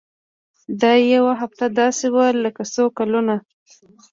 دا 0.81 0.91
يوه 1.15 1.33
هفته 1.41 1.65
داسې 1.79 2.05
وه 2.15 2.25
لکه 2.43 2.63
څو 2.73 2.85
کلونه. 2.97 3.35